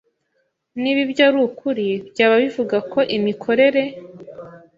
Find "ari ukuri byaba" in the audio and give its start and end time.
1.29-2.35